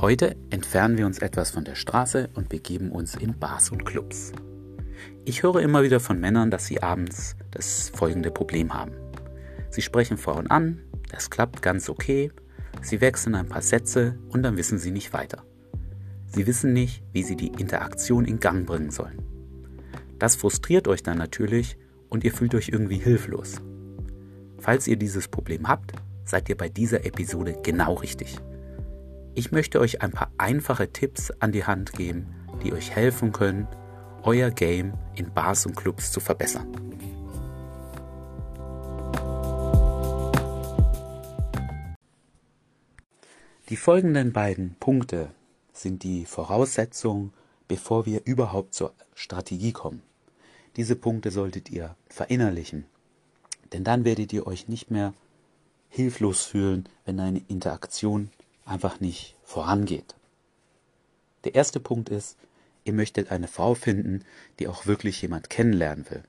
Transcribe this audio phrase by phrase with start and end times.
[0.00, 4.32] Heute entfernen wir uns etwas von der Straße und begeben uns in Bars und Clubs.
[5.26, 8.92] Ich höre immer wieder von Männern, dass sie abends das folgende Problem haben.
[9.68, 12.32] Sie sprechen Frauen an, das klappt ganz okay,
[12.80, 15.44] sie wechseln ein paar Sätze und dann wissen sie nicht weiter.
[16.28, 19.18] Sie wissen nicht, wie sie die Interaktion in Gang bringen sollen.
[20.18, 21.76] Das frustriert euch dann natürlich
[22.08, 23.60] und ihr fühlt euch irgendwie hilflos.
[24.60, 25.92] Falls ihr dieses Problem habt,
[26.24, 28.40] seid ihr bei dieser Episode genau richtig.
[29.34, 32.26] Ich möchte euch ein paar einfache Tipps an die Hand geben,
[32.64, 33.68] die euch helfen können,
[34.24, 36.68] euer Game in Bars und Clubs zu verbessern.
[43.68, 45.30] Die folgenden beiden Punkte
[45.72, 47.32] sind die Voraussetzung,
[47.68, 50.02] bevor wir überhaupt zur Strategie kommen.
[50.74, 52.84] Diese Punkte solltet ihr verinnerlichen,
[53.72, 55.14] denn dann werdet ihr euch nicht mehr
[55.88, 58.30] hilflos fühlen, wenn eine Interaktion
[58.64, 60.14] einfach nicht vorangeht.
[61.44, 62.36] Der erste Punkt ist,
[62.84, 64.24] ihr möchtet eine Frau finden,
[64.58, 66.22] die auch wirklich jemand kennenlernen will.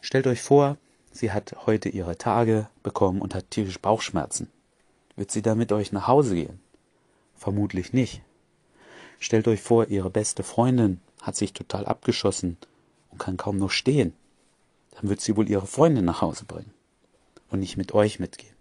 [0.00, 0.76] Stellt euch vor,
[1.12, 4.50] sie hat heute ihre Tage bekommen und hat tierisch Bauchschmerzen.
[5.16, 6.60] Wird sie dann mit euch nach Hause gehen?
[7.34, 8.22] Vermutlich nicht.
[9.18, 12.56] Stellt euch vor, ihre beste Freundin hat sich total abgeschossen
[13.10, 14.12] und kann kaum noch stehen.
[14.92, 16.72] Dann wird sie wohl ihre Freundin nach Hause bringen
[17.50, 18.55] und nicht mit euch mitgehen.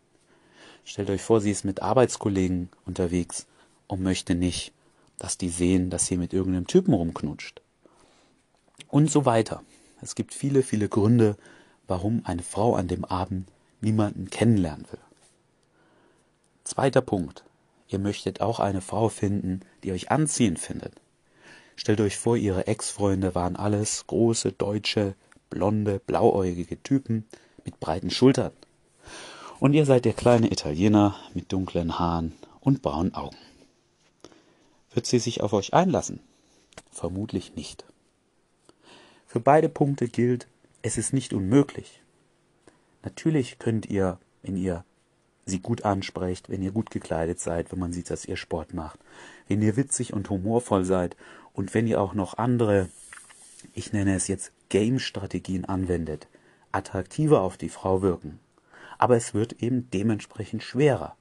[0.86, 3.48] Stellt euch vor, sie ist mit Arbeitskollegen unterwegs
[3.88, 4.72] und möchte nicht,
[5.18, 7.62] dass die sehen, dass sie mit irgendeinem Typen rumknutscht.
[8.88, 9.64] Und so weiter.
[10.02, 11.38] Es gibt viele, viele Gründe,
[11.88, 13.48] warum eine Frau an dem Abend
[13.82, 15.00] niemanden kennenlernen will.
[16.64, 17.44] Zweiter Punkt.
[17.88, 20.94] Ihr möchtet auch eine Frau finden, die euch anziehend findet.
[21.76, 25.16] Stellt euch vor, ihre Ex-Freunde waren alles große, deutsche,
[25.50, 27.26] blonde, blauäugige Typen
[27.64, 28.52] mit breiten Schultern.
[29.60, 33.38] Und ihr seid der kleine Italiener mit dunklen Haaren und braunen Augen.
[34.94, 36.20] Wird sie sich auf euch einlassen?
[36.92, 37.86] Vermutlich nicht.
[39.26, 40.48] Für beide Punkte gilt,
[40.82, 42.02] es ist nicht unmöglich.
[43.04, 44.84] Natürlich könnt ihr, wenn ihr
[45.46, 49.00] sie gut ansprecht, wenn ihr gut gekleidet seid, wenn man sieht, dass ihr Sport macht,
[49.48, 51.16] wenn ihr witzig und humorvoll seid
[51.54, 52.90] und wenn ihr auch noch andere,
[53.74, 56.28] ich nenne es jetzt Game-Strategien anwendet,
[56.72, 58.40] attraktiver auf die Frau wirken,
[58.98, 61.16] aber es wird eben dementsprechend schwerer.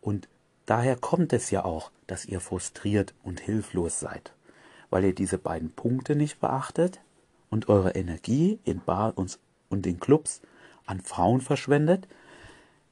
[0.00, 0.28] Und
[0.66, 4.32] daher kommt es ja auch, dass ihr frustriert und hilflos seid,
[4.90, 7.00] weil ihr diese beiden Punkte nicht beachtet
[7.50, 9.38] und eure Energie in Bar und,
[9.86, 10.40] in Clubs
[10.86, 12.08] an Frauen verschwendet,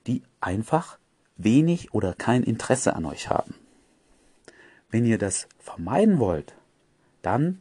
[0.07, 0.99] die einfach
[1.37, 3.55] wenig oder kein Interesse an euch haben.
[4.91, 6.55] Wenn ihr das vermeiden wollt,
[7.23, 7.61] dann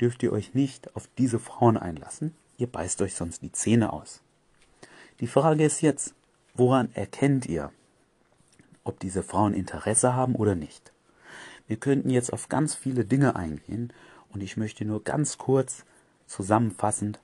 [0.00, 4.22] dürft ihr euch nicht auf diese Frauen einlassen, ihr beißt euch sonst die Zähne aus.
[5.20, 6.14] Die Frage ist jetzt,
[6.54, 7.72] woran erkennt ihr,
[8.84, 10.92] ob diese Frauen Interesse haben oder nicht?
[11.66, 13.92] Wir könnten jetzt auf ganz viele Dinge eingehen
[14.32, 15.84] und ich möchte nur ganz kurz
[16.26, 17.18] zusammenfassend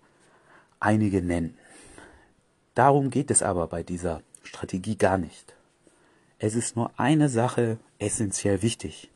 [0.80, 1.56] einige nennen.
[2.74, 5.54] Darum geht es aber bei dieser Strategie gar nicht.
[6.38, 9.10] Es ist nur eine Sache essentiell wichtig.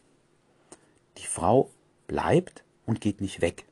[1.17, 1.71] Die Frau
[2.07, 3.65] bleibt und geht nicht weg.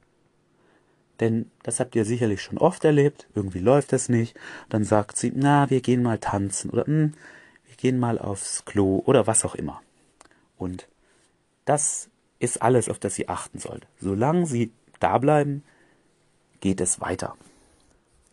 [1.20, 4.36] Denn das habt ihr sicherlich schon oft erlebt, irgendwie läuft es nicht,
[4.68, 7.14] dann sagt sie, na, wir gehen mal tanzen oder hm,
[7.66, 9.80] wir gehen mal aufs Klo oder was auch immer.
[10.58, 10.88] Und
[11.64, 12.08] das
[12.40, 13.86] ist alles, auf das sie achten sollte.
[14.00, 15.62] Solange sie da bleiben,
[16.60, 17.36] geht es weiter.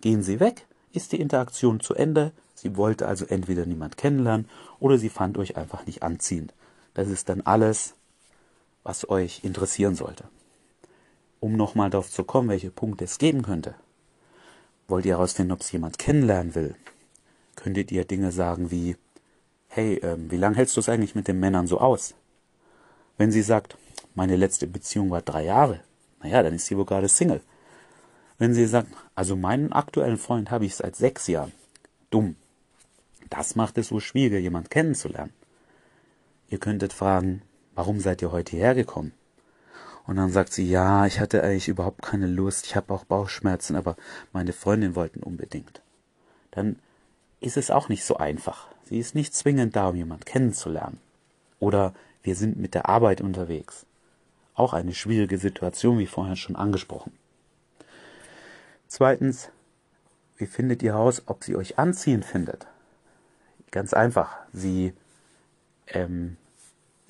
[0.02, 4.50] Gehen sie weg, ist die Interaktion zu Ende, sie wollte also entweder niemand kennenlernen
[4.80, 6.54] oder sie fand euch einfach nicht anziehend.
[6.96, 7.94] Das ist dann alles,
[8.84, 10.24] was euch interessieren sollte
[11.42, 13.76] um nochmal darauf zu kommen, welche Punkte es geben könnte.
[14.88, 16.76] Wollt ihr herausfinden, ob es jemand kennenlernen will?
[17.56, 18.96] Könntet ihr Dinge sagen wie,
[19.68, 22.14] hey, ähm, wie lange hältst du es eigentlich mit den Männern so aus?
[23.18, 23.76] Wenn sie sagt,
[24.14, 25.82] meine letzte Beziehung war drei Jahre,
[26.22, 27.42] naja, dann ist sie wohl gerade Single.
[28.38, 31.52] Wenn sie sagt, also meinen aktuellen Freund habe ich seit sechs Jahren,
[32.12, 32.36] dumm.
[33.30, 35.34] Das macht es so schwierig, jemand kennenzulernen.
[36.50, 37.42] Ihr könntet fragen,
[37.74, 39.14] warum seid ihr heute hergekommen?
[40.08, 43.76] Und dann sagt sie, ja, ich hatte eigentlich überhaupt keine Lust, ich habe auch Bauchschmerzen,
[43.76, 43.96] aber
[44.34, 45.82] meine Freundin wollten unbedingt.
[46.52, 46.78] Dann
[47.40, 48.68] ist es auch nicht so einfach.
[48.86, 51.00] Sie ist nicht zwingend da, um jemand kennenzulernen.
[51.60, 51.94] Oder
[52.24, 53.86] wir sind mit der Arbeit unterwegs.
[54.54, 57.14] Auch eine schwierige Situation, wie vorher schon angesprochen.
[58.88, 59.50] Zweitens,
[60.38, 62.68] wie findet ihr heraus, ob sie euch anziehend findet?
[63.72, 64.36] Ganz einfach.
[64.52, 64.94] Sie
[65.88, 66.36] ähm,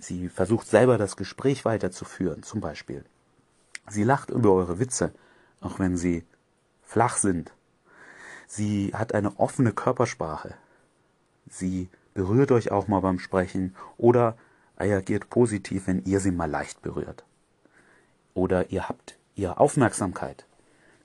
[0.01, 3.05] Sie versucht selber das Gespräch weiterzuführen, zum Beispiel.
[3.87, 5.13] Sie lacht über eure Witze,
[5.59, 6.23] auch wenn sie
[6.81, 7.53] flach sind.
[8.47, 10.55] Sie hat eine offene Körpersprache.
[11.49, 14.35] Sie berührt euch auch mal beim Sprechen oder
[14.79, 17.23] reagiert positiv, wenn ihr sie mal leicht berührt.
[18.33, 20.45] Oder ihr habt ihr Aufmerksamkeit.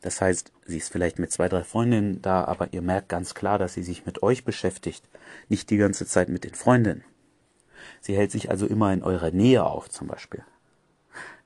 [0.00, 3.58] Das heißt, sie ist vielleicht mit zwei, drei Freundinnen da, aber ihr merkt ganz klar,
[3.58, 5.06] dass sie sich mit euch beschäftigt,
[5.50, 7.04] nicht die ganze Zeit mit den Freundinnen.
[8.00, 10.44] Sie hält sich also immer in eurer Nähe auf, zum Beispiel.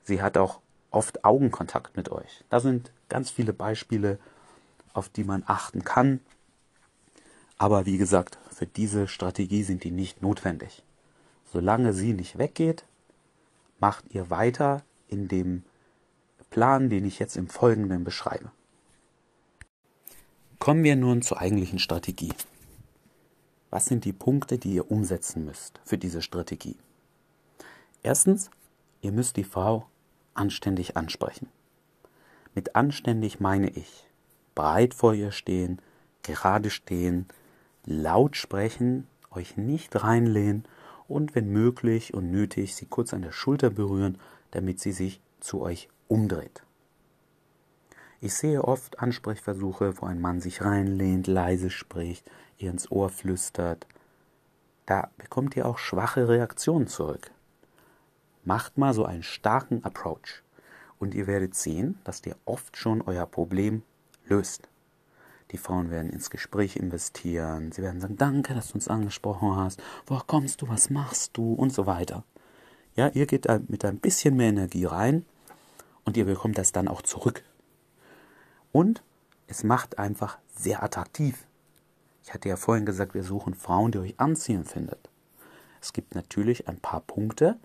[0.03, 0.59] Sie hat auch
[0.91, 2.43] oft Augenkontakt mit euch.
[2.49, 4.19] Da sind ganz viele Beispiele,
[4.93, 6.19] auf die man achten kann.
[7.57, 10.83] Aber wie gesagt, für diese Strategie sind die nicht notwendig.
[11.51, 12.85] Solange sie nicht weggeht,
[13.79, 15.63] macht ihr weiter in dem
[16.49, 18.51] Plan, den ich jetzt im Folgenden beschreibe.
[20.59, 22.33] Kommen wir nun zur eigentlichen Strategie.
[23.71, 26.75] Was sind die Punkte, die ihr umsetzen müsst für diese Strategie?
[28.03, 28.51] Erstens,
[29.01, 29.87] ihr müsst die Frau
[30.33, 31.47] anständig ansprechen.
[32.53, 34.05] Mit anständig meine ich
[34.55, 35.79] breit vor ihr stehen,
[36.21, 37.27] gerade stehen,
[37.85, 40.65] laut sprechen, euch nicht reinlehnen
[41.07, 44.17] und wenn möglich und nötig sie kurz an der Schulter berühren,
[44.51, 46.61] damit sie sich zu euch umdreht.
[48.23, 52.29] Ich sehe oft Ansprechversuche, wo ein Mann sich reinlehnt, leise spricht,
[52.59, 53.87] ihr ins Ohr flüstert.
[54.85, 57.31] Da bekommt ihr auch schwache Reaktionen zurück.
[58.43, 60.43] Macht mal so einen starken Approach
[60.99, 63.81] und ihr werdet sehen, dass ihr oft schon euer Problem
[64.25, 64.69] löst.
[65.49, 69.81] Die Frauen werden ins Gespräch investieren, sie werden sagen, danke, dass du uns angesprochen hast,
[70.05, 72.23] woher kommst du, was machst du und so weiter.
[72.95, 75.25] Ja, ihr geht mit ein bisschen mehr Energie rein
[76.05, 77.43] und ihr bekommt das dann auch zurück.
[78.71, 79.03] Und
[79.47, 81.45] es macht einfach sehr attraktiv.
[82.23, 85.09] Ich hatte ja vorhin gesagt, wir suchen Frauen, die euch anziehen findet.
[85.81, 87.57] Es gibt natürlich ein paar Punkte,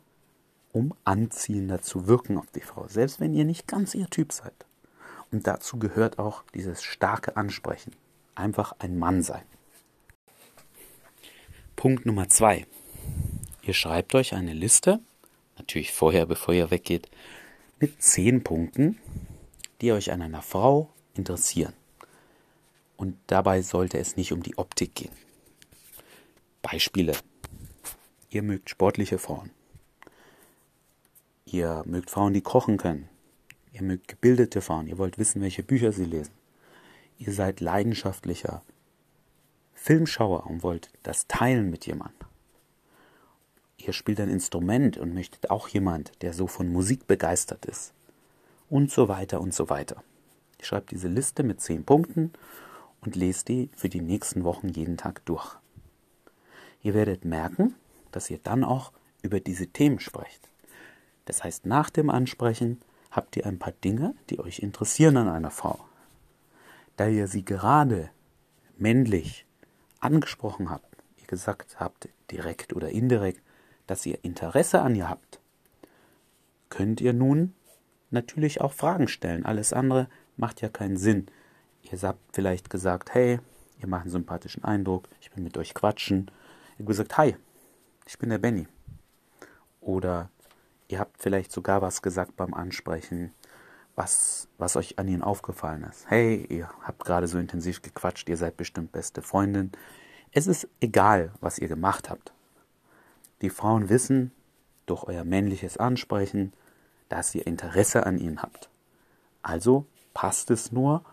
[0.72, 4.54] um anziehender zu wirken auf die Frau, selbst wenn ihr nicht ganz ihr Typ seid.
[5.30, 7.92] Und dazu gehört auch dieses starke Ansprechen.
[8.34, 9.44] Einfach ein Mann sein.
[11.76, 12.66] Punkt Nummer zwei.
[13.62, 15.00] Ihr schreibt euch eine Liste,
[15.58, 17.10] natürlich vorher, bevor ihr weggeht,
[17.78, 18.98] mit zehn Punkten,
[19.80, 21.72] die euch an einer Frau interessieren.
[22.96, 25.12] Und dabei sollte es nicht um die Optik gehen.
[26.62, 27.16] Beispiele.
[28.30, 29.50] Ihr mögt sportliche Frauen.
[31.44, 33.08] Ihr mögt Frauen, die kochen können.
[33.72, 34.86] Ihr mögt gebildete Frauen.
[34.86, 36.32] Ihr wollt wissen, welche Bücher sie lesen.
[37.18, 38.62] Ihr seid leidenschaftlicher
[39.74, 42.26] Filmschauer und wollt das teilen mit jemandem
[43.86, 47.92] ihr spielt ein Instrument und möchtet auch jemand, der so von Musik begeistert ist.
[48.68, 50.02] Und so weiter und so weiter.
[50.58, 52.32] Ich schreibe diese Liste mit zehn Punkten
[53.00, 55.56] und lese die für die nächsten Wochen jeden Tag durch.
[56.82, 57.74] Ihr werdet merken,
[58.12, 58.92] dass ihr dann auch
[59.22, 60.48] über diese Themen sprecht.
[61.24, 62.80] Das heißt, nach dem Ansprechen
[63.10, 65.80] habt ihr ein paar Dinge, die euch interessieren an einer Frau.
[66.96, 68.10] Da ihr sie gerade
[68.78, 69.46] männlich
[70.00, 73.42] angesprochen habt, ihr gesagt habt, direkt oder indirekt,
[73.86, 75.40] dass ihr Interesse an ihr habt,
[76.68, 77.54] könnt ihr nun
[78.10, 79.44] natürlich auch Fragen stellen.
[79.44, 81.26] Alles andere macht ja keinen Sinn.
[81.82, 83.40] Ihr habt vielleicht gesagt, hey,
[83.80, 86.30] ihr macht einen sympathischen Eindruck, ich will mit euch quatschen.
[86.72, 87.36] Ihr habt gesagt, hi,
[88.06, 88.66] ich bin der Benny.
[89.80, 90.30] Oder
[90.88, 93.32] ihr habt vielleicht sogar was gesagt beim Ansprechen,
[93.94, 96.08] was, was euch an ihnen aufgefallen ist.
[96.10, 99.72] Hey, ihr habt gerade so intensiv gequatscht, ihr seid bestimmt beste Freundin.
[100.32, 102.32] Es ist egal, was ihr gemacht habt.
[103.40, 104.32] Die Frauen wissen
[104.86, 106.52] durch euer männliches Ansprechen,
[107.08, 108.68] dass ihr Interesse an ihnen habt.
[109.42, 111.04] Also passt es nur,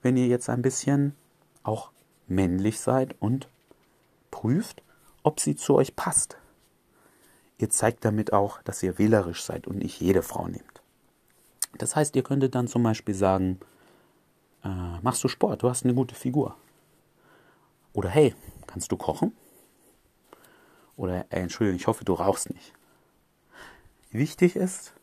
[0.00, 1.14] wenn ihr jetzt ein bisschen
[1.62, 1.90] auch
[2.26, 3.50] männlich seid und
[4.30, 4.82] prüft,
[5.22, 6.38] ob sie zu euch passt.
[7.58, 10.80] Ihr zeigt damit auch, dass ihr wählerisch seid und nicht jede Frau nehmt.
[11.76, 13.60] Das heißt, ihr könntet dann zum Beispiel sagen,
[14.64, 16.56] äh, machst du Sport, du hast eine gute Figur.
[17.92, 18.34] Oder hey,
[18.66, 19.36] kannst du kochen?
[20.96, 22.72] Oder, ey, Entschuldigung, ich hoffe, du rauchst nicht.
[24.12, 24.94] Wichtig ist,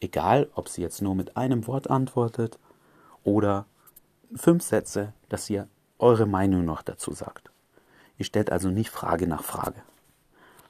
[0.00, 2.58] egal ob sie jetzt nur mit einem Wort antwortet
[3.24, 3.66] oder
[4.34, 7.50] fünf Sätze, dass ihr eure Meinung noch dazu sagt.
[8.18, 9.82] Ihr stellt also nicht Frage nach Frage.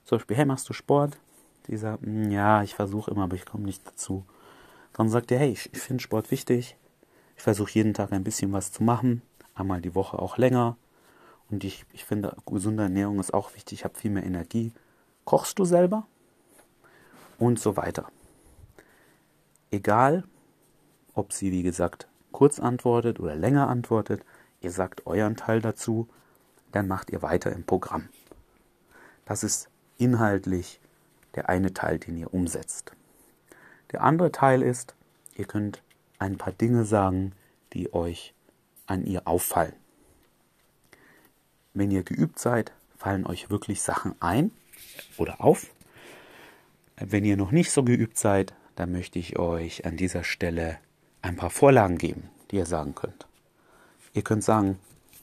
[0.04, 1.18] Zum Beispiel, hey, machst du Sport?
[1.68, 4.24] Die sagt, hm, ja, ich versuche immer, aber ich komme nicht dazu.
[4.92, 6.76] Dann sagt ihr, hey, ich, ich finde Sport wichtig.
[7.36, 9.22] Ich versuche jeden Tag ein bisschen was zu machen.
[9.54, 10.76] Einmal die Woche auch länger.
[11.50, 13.80] Und ich, ich finde, gesunde Ernährung ist auch wichtig.
[13.80, 14.72] Ich habe viel mehr Energie.
[15.24, 16.06] Kochst du selber?
[17.38, 18.06] Und so weiter.
[19.70, 20.24] Egal,
[21.14, 24.24] ob sie, wie gesagt, kurz antwortet oder länger antwortet,
[24.60, 26.08] ihr sagt euren Teil dazu,
[26.72, 28.08] dann macht ihr weiter im Programm.
[29.24, 30.80] Das ist inhaltlich
[31.34, 32.92] der eine Teil, den ihr umsetzt.
[33.92, 34.94] Der andere Teil ist,
[35.36, 35.82] ihr könnt
[36.18, 37.32] ein paar Dinge sagen,
[37.72, 38.34] die euch
[38.86, 39.74] an ihr auffallen
[41.74, 44.50] wenn ihr geübt seid, fallen euch wirklich Sachen ein
[45.16, 45.70] oder auf,
[46.96, 50.78] Wenn ihr noch nicht so geübt seid, dann möchte ich euch an dieser Stelle
[51.22, 53.26] ein paar Vorlagen geben, die ihr sagen könnt.
[54.12, 54.78] Ihr könnt sagen,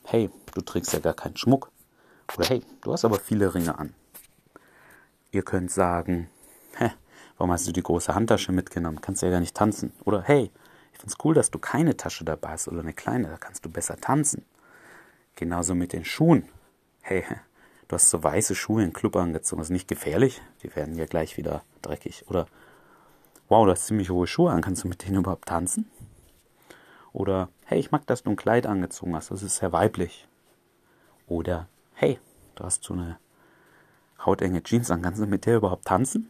[0.06, 1.72] hey, du trägst ja gar keinen Schmuck.
[2.36, 3.94] Oder hey, du hast aber viele Ringe an.
[5.32, 6.30] Ihr könnt sagen,
[6.78, 6.90] hä,
[7.38, 9.02] warum hast du die große Handtasche mitgenommen?
[9.02, 9.94] Kannst ja gar nicht tanzen.
[10.06, 10.52] Oder hey,
[10.94, 13.70] ich find's cool, dass du keine Tasche dabei hast oder eine kleine, da kannst du
[13.70, 14.46] besser tanzen.
[15.36, 16.50] Genauso mit den Schuhen.
[17.02, 17.24] Hey,
[17.88, 21.38] du hast so weiße Schuhe in Club angezogen, ist nicht gefährlich, die werden ja gleich
[21.38, 22.26] wieder dreckig.
[22.28, 22.48] Oder
[23.50, 25.90] wow, du hast ziemlich hohe Schuhe an, kannst du mit denen überhaupt tanzen?
[27.12, 30.28] Oder hey, ich mag, dass du ein Kleid angezogen hast, das ist sehr weiblich.
[31.28, 32.20] Oder hey,
[32.56, 33.18] du hast so eine
[34.24, 36.30] hautenge Jeans an, kannst du mit der überhaupt tanzen?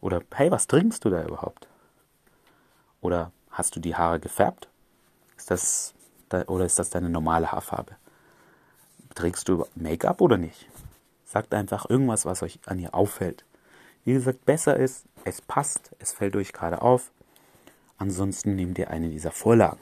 [0.00, 1.68] Oder hey, was trinkst du da überhaupt?
[3.00, 4.68] Oder hast du die Haare gefärbt?
[5.36, 5.94] Ist das
[6.46, 7.94] oder ist das deine normale Haarfarbe?
[9.14, 10.66] Trägst du Make-up oder nicht?
[11.26, 13.44] Sagt einfach irgendwas, was euch an ihr auffällt.
[14.04, 17.10] Wie gesagt, besser ist, es passt, es fällt euch gerade auf.
[17.98, 19.80] Ansonsten nehmt ihr eine dieser Vorlagen.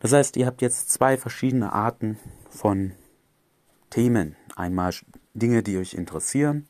[0.00, 2.18] Das heißt, ihr habt jetzt zwei verschiedene Arten
[2.50, 2.92] von
[3.90, 4.36] Themen.
[4.54, 4.92] Einmal
[5.34, 6.68] Dinge, die euch interessieren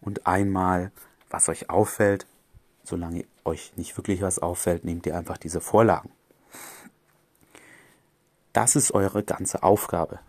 [0.00, 0.92] und einmal,
[1.30, 2.26] was euch auffällt.
[2.84, 6.10] Solange euch nicht wirklich was auffällt, nehmt ihr einfach diese Vorlagen.
[8.52, 10.20] Das ist eure ganze Aufgabe.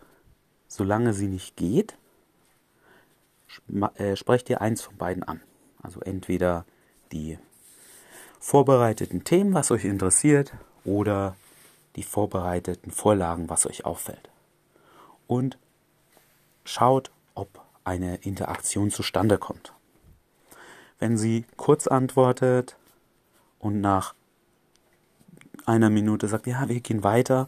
[0.67, 1.97] Solange sie nicht geht,
[3.95, 5.41] äh, sprecht ihr eins von beiden an.
[5.81, 6.65] Also entweder
[7.11, 7.37] die
[8.39, 10.53] vorbereiteten Themen, was euch interessiert,
[10.85, 11.35] oder
[11.95, 14.29] die vorbereiteten Vorlagen, was euch auffällt.
[15.27, 15.57] Und
[16.63, 19.73] schaut, ob eine Interaktion zustande kommt.
[20.99, 22.77] Wenn sie kurz antwortet
[23.57, 24.13] und nach
[25.65, 27.47] einer Minute sagt, ja, wir gehen weiter,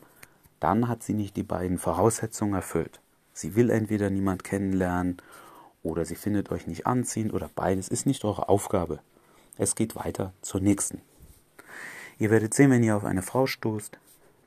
[0.59, 2.99] dann hat sie nicht die beiden Voraussetzungen erfüllt.
[3.33, 5.17] Sie will entweder niemand kennenlernen
[5.83, 8.99] oder sie findet euch nicht anziehend oder beides ist nicht eure Aufgabe.
[9.57, 11.01] Es geht weiter zur nächsten.
[12.19, 13.97] Ihr werdet sehen, wenn ihr auf eine Frau stoßt,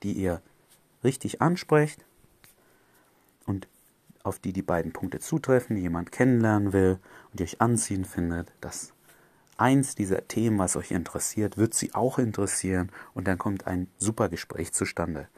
[0.02, 0.40] die ihr
[1.02, 2.04] richtig ansprecht
[3.46, 3.68] und
[4.22, 6.98] auf die die beiden Punkte zutreffen, die jemand kennenlernen will
[7.30, 8.92] und die euch anziehen findet, dass
[9.56, 14.28] eins dieser Themen, was euch interessiert, wird sie auch interessieren und dann kommt ein super
[14.28, 15.28] Gespräch zustande.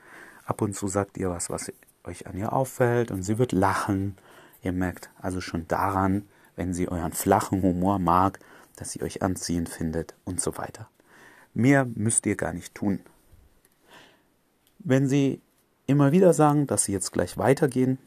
[0.44, 1.72] Ab und zu sagt ihr was, was
[2.04, 4.16] euch an ihr auffällt und sie wird lachen.
[4.66, 8.40] Ihr merkt also schon daran, wenn sie euren flachen Humor mag,
[8.74, 10.90] dass sie euch anziehend findet und so weiter.
[11.54, 12.98] Mehr müsst ihr gar nicht tun.
[14.80, 15.40] Wenn sie
[15.86, 17.98] immer wieder sagen, dass sie jetzt gleich weitergehen,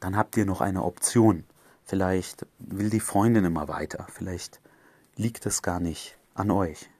[0.00, 1.44] dann habt ihr noch eine Option.
[1.84, 4.60] Vielleicht will die Freundin immer weiter, vielleicht
[5.14, 6.90] liegt es gar nicht an euch.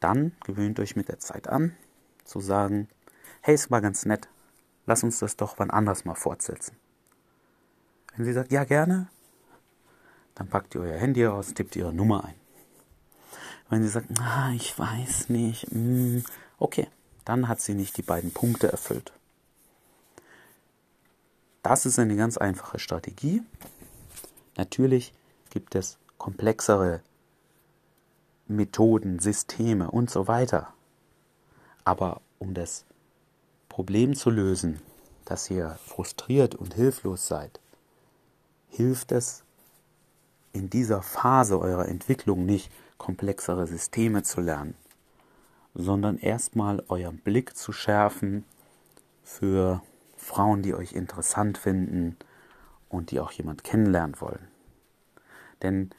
[0.00, 1.76] Dann gewöhnt euch mit der Zeit an,
[2.24, 2.88] zu sagen,
[3.42, 4.30] hey, es war ganz nett,
[4.86, 6.78] lass uns das doch wann anders mal fortsetzen.
[8.16, 9.08] Wenn sie sagt, ja gerne,
[10.34, 12.34] dann packt ihr euer Handy aus, tippt ihre Nummer ein.
[13.70, 16.18] Wenn sie sagt, ah, ich weiß nicht, mm,
[16.58, 16.88] okay,
[17.24, 19.12] dann hat sie nicht die beiden Punkte erfüllt.
[21.62, 23.42] Das ist eine ganz einfache Strategie.
[24.56, 25.14] Natürlich
[25.50, 27.00] gibt es komplexere
[28.46, 30.74] Methoden, Systeme und so weiter.
[31.84, 32.84] Aber um das
[33.68, 34.80] Problem zu lösen,
[35.24, 37.60] dass ihr frustriert und hilflos seid,
[38.74, 39.44] hilft es
[40.52, 44.74] in dieser Phase eurer Entwicklung nicht, komplexere Systeme zu lernen,
[45.74, 48.44] sondern erstmal euren Blick zu schärfen
[49.22, 49.82] für
[50.16, 52.16] Frauen, die euch interessant finden
[52.88, 54.48] und die auch jemand kennenlernen wollen.
[55.62, 55.90] Denn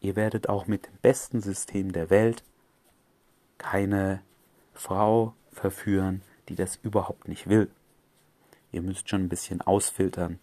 [0.00, 2.42] ihr werdet auch mit dem besten System der Welt
[3.58, 4.22] keine
[4.72, 7.70] Frau verführen, die das überhaupt nicht will.
[8.72, 10.40] Ihr müsst schon ein bisschen ausfiltern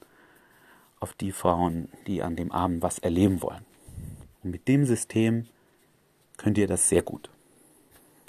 [1.01, 3.65] auf die Frauen, die an dem Abend was erleben wollen.
[4.43, 5.47] Und mit dem System
[6.37, 7.29] könnt ihr das sehr gut.